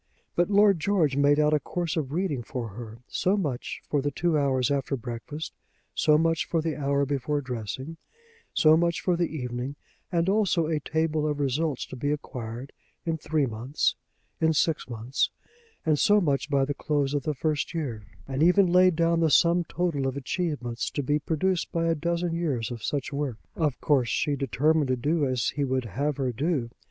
[0.35, 4.09] But Lord George made out a course of reading for her, so much for the
[4.09, 5.53] two hours after breakfast,
[5.93, 7.97] so much for the hour before dressing,
[8.51, 9.75] so much for the evening;
[10.11, 12.73] and also a table of results to be acquired
[13.05, 13.93] in three months,
[14.39, 15.29] in six months,
[15.85, 19.29] and so much by the close of the first year; and even laid down the
[19.29, 23.37] sum total of achievements to be produced by a dozen years of such work!
[23.55, 26.71] Of course she determined to do as he would have her do.